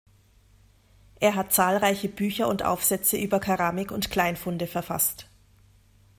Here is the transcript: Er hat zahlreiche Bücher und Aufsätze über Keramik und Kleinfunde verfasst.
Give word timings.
Er 1.19 1.35
hat 1.35 1.53
zahlreiche 1.53 2.09
Bücher 2.09 2.47
und 2.47 2.63
Aufsätze 2.63 3.17
über 3.17 3.39
Keramik 3.39 3.91
und 3.91 4.09
Kleinfunde 4.09 4.65
verfasst. 4.65 5.29